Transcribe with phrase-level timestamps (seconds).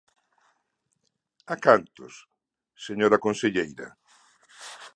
[1.53, 2.13] ¿A cantos,
[2.85, 3.87] señora conselleira?